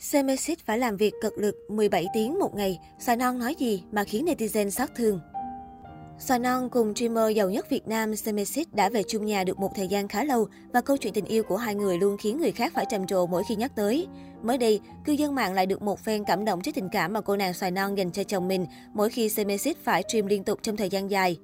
[0.00, 4.04] Semesis phải làm việc cực lực 17 tiếng một ngày, Xoài Non nói gì mà
[4.04, 5.20] khiến netizen xót thương.
[6.18, 9.70] Xoài Non cùng streamer giàu nhất Việt Nam Semesis đã về chung nhà được một
[9.74, 12.52] thời gian khá lâu và câu chuyện tình yêu của hai người luôn khiến người
[12.52, 14.06] khác phải trầm trồ mỗi khi nhắc tới.
[14.42, 17.20] Mới đây, cư dân mạng lại được một phen cảm động trước tình cảm mà
[17.20, 20.58] cô nàng Xoài Non dành cho chồng mình mỗi khi Semesis phải stream liên tục
[20.62, 21.38] trong thời gian dài.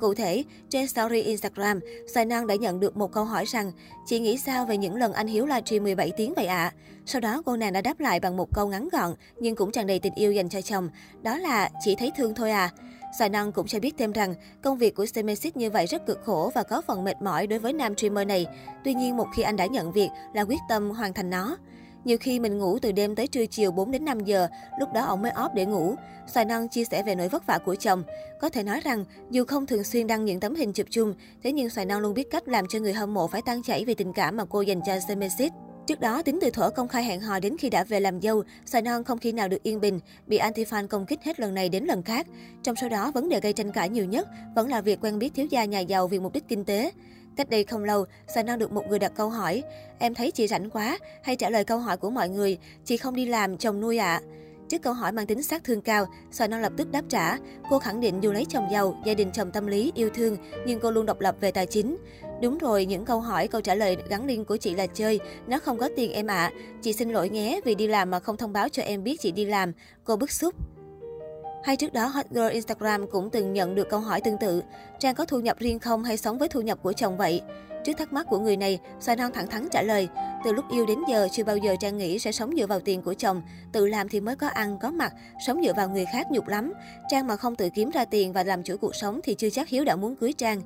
[0.00, 1.80] Cụ thể, trên story Instagram,
[2.14, 3.72] Xoài Năng đã nhận được một câu hỏi rằng
[4.06, 6.56] Chị nghĩ sao về những lần anh Hiếu livestream 17 tiếng vậy ạ?
[6.56, 6.74] À?
[7.06, 9.86] Sau đó cô nàng đã đáp lại bằng một câu ngắn gọn nhưng cũng tràn
[9.86, 10.88] đầy tình yêu dành cho chồng.
[11.22, 12.70] Đó là chỉ thấy thương thôi à.
[13.18, 16.20] Xoài Năng cũng cho biết thêm rằng công việc của Semesis như vậy rất cực
[16.24, 18.46] khổ và có phần mệt mỏi đối với nam streamer này.
[18.84, 21.56] Tuy nhiên một khi anh đã nhận việc là quyết tâm hoàn thành nó.
[22.04, 25.04] Nhiều khi mình ngủ từ đêm tới trưa chiều 4 đến 5 giờ, lúc đó
[25.04, 25.94] ông mới óp để ngủ.
[26.26, 28.02] Xoài non chia sẻ về nỗi vất vả của chồng.
[28.40, 31.52] Có thể nói rằng, dù không thường xuyên đăng những tấm hình chụp chung, thế
[31.52, 33.94] nhưng Xoài non luôn biết cách làm cho người hâm mộ phải tan chảy vì
[33.94, 35.52] tình cảm mà cô dành cho Semesis.
[35.86, 38.42] Trước đó, tính từ thuở công khai hẹn hò đến khi đã về làm dâu,
[38.66, 41.68] Xoài Non không khi nào được yên bình, bị anti-fan công kích hết lần này
[41.68, 42.26] đến lần khác.
[42.62, 45.34] Trong số đó, vấn đề gây tranh cãi nhiều nhất vẫn là việc quen biết
[45.34, 46.90] thiếu gia nhà giàu vì mục đích kinh tế.
[47.36, 49.62] Cách đây không lâu, Sài Năng được một người đặt câu hỏi,
[49.98, 53.14] em thấy chị rảnh quá, hay trả lời câu hỏi của mọi người, chị không
[53.14, 54.20] đi làm, chồng nuôi ạ.
[54.24, 54.40] À?
[54.70, 57.36] Trước câu hỏi mang tính sát thương cao, Xoài Non lập tức đáp trả.
[57.70, 60.36] Cô khẳng định dù lấy chồng giàu, gia đình chồng tâm lý, yêu thương,
[60.66, 61.96] nhưng cô luôn độc lập về tài chính.
[62.42, 65.20] Đúng rồi, những câu hỏi, câu trả lời gắn liên của chị là chơi.
[65.46, 66.34] Nó không có tiền em ạ.
[66.34, 66.52] À.
[66.82, 69.32] Chị xin lỗi nhé vì đi làm mà không thông báo cho em biết chị
[69.32, 69.72] đi làm.
[70.04, 70.54] Cô bức xúc.
[71.62, 74.62] Hay trước đó, Hot Girl Instagram cũng từng nhận được câu hỏi tương tự.
[74.98, 77.42] Trang có thu nhập riêng không hay sống với thu nhập của chồng vậy?
[77.84, 80.08] Trước thắc mắc của người này, Xoài Non thẳng thắn trả lời,
[80.44, 83.02] từ lúc yêu đến giờ chưa bao giờ Trang nghĩ sẽ sống dựa vào tiền
[83.02, 83.42] của chồng,
[83.72, 85.12] tự làm thì mới có ăn, có mặc,
[85.46, 86.72] sống dựa vào người khác nhục lắm.
[87.10, 89.68] Trang mà không tự kiếm ra tiền và làm chủ cuộc sống thì chưa chắc
[89.68, 90.60] Hiếu đã muốn cưới Trang.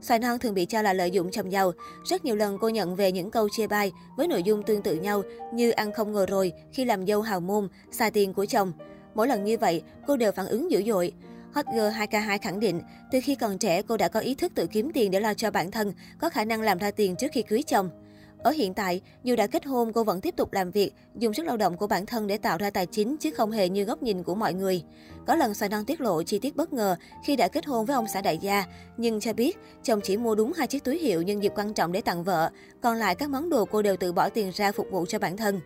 [0.00, 1.72] Xoài non thường bị cho là lợi dụng chồng giàu.
[2.04, 4.94] Rất nhiều lần cô nhận về những câu chia bai với nội dung tương tự
[4.94, 8.72] nhau như ăn không ngờ rồi khi làm dâu hào môn, xài tiền của chồng.
[9.18, 11.12] Mỗi lần như vậy, cô đều phản ứng dữ dội.
[11.52, 12.80] Hot Girl 2K2 khẳng định,
[13.12, 15.50] từ khi còn trẻ cô đã có ý thức tự kiếm tiền để lo cho
[15.50, 17.90] bản thân, có khả năng làm ra tiền trước khi cưới chồng.
[18.38, 21.46] Ở hiện tại, dù đã kết hôn, cô vẫn tiếp tục làm việc, dùng sức
[21.46, 24.02] lao động của bản thân để tạo ra tài chính chứ không hề như góc
[24.02, 24.82] nhìn của mọi người.
[25.26, 27.94] Có lần Xoài Non tiết lộ chi tiết bất ngờ khi đã kết hôn với
[27.94, 28.64] ông xã đại gia,
[28.96, 31.92] nhưng cho biết chồng chỉ mua đúng hai chiếc túi hiệu nhân dịp quan trọng
[31.92, 32.50] để tặng vợ,
[32.80, 35.36] còn lại các món đồ cô đều tự bỏ tiền ra phục vụ cho bản
[35.36, 35.60] thân.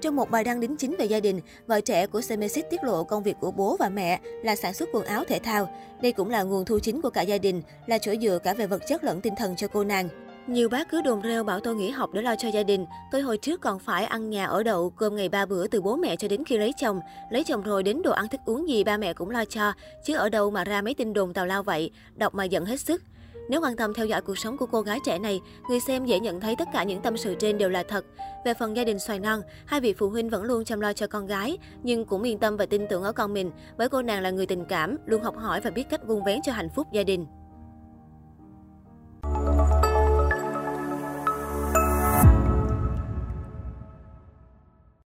[0.00, 3.04] Trong một bài đăng đính chính về gia đình, vợ trẻ của Semesis tiết lộ
[3.04, 5.68] công việc của bố và mẹ là sản xuất quần áo thể thao.
[6.02, 8.66] Đây cũng là nguồn thu chính của cả gia đình, là chỗ dựa cả về
[8.66, 10.08] vật chất lẫn tinh thần cho cô nàng.
[10.46, 12.86] Nhiều bác cứ đồn rêu bảo tôi nghỉ học để lo cho gia đình.
[13.10, 15.96] Tôi hồi trước còn phải ăn nhà ở đậu, cơm ngày ba bữa từ bố
[15.96, 17.00] mẹ cho đến khi lấy chồng.
[17.30, 19.72] Lấy chồng rồi đến đồ ăn thức uống gì ba mẹ cũng lo cho.
[20.04, 22.80] Chứ ở đâu mà ra mấy tin đồn tào lao vậy, đọc mà giận hết
[22.80, 23.02] sức.
[23.48, 26.20] Nếu quan tâm theo dõi cuộc sống của cô gái trẻ này, người xem dễ
[26.20, 28.04] nhận thấy tất cả những tâm sự trên đều là thật.
[28.44, 31.06] Về phần gia đình xoài non, hai vị phụ huynh vẫn luôn chăm lo cho
[31.06, 34.22] con gái, nhưng cũng yên tâm và tin tưởng ở con mình, bởi cô nàng
[34.22, 36.86] là người tình cảm, luôn học hỏi và biết cách vun vén cho hạnh phúc
[36.92, 37.26] gia đình.